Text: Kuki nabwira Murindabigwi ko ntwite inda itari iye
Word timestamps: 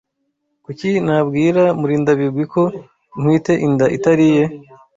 Kuki 0.65 0.89
nabwira 1.05 1.63
Murindabigwi 1.79 2.43
ko 2.53 2.61
ntwite 3.19 3.53
inda 3.65 3.85
itari 3.97 4.23
iye 4.31 4.45